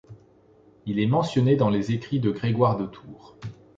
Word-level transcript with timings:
Il 0.87 0.97
est 0.99 1.05
mentionné 1.05 1.55
dans 1.55 1.69
les 1.69 1.91
écrits 1.91 2.19
de 2.19 2.31
Grégoire 2.31 2.75
de 2.75 2.87
Tours. 2.87 3.37